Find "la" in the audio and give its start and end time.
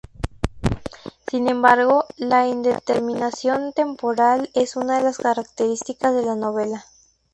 2.17-2.47, 6.25-6.35